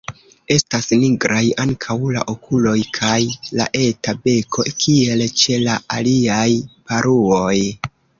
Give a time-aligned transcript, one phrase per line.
[0.53, 3.17] Estas nigraj ankaŭ la okuloj kaj
[3.59, 6.47] la eta beko, kiel ĉe la aliaj
[6.89, 7.59] paruoj.